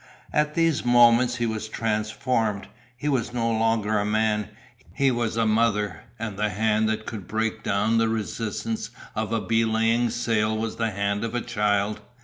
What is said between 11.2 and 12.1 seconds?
of a child.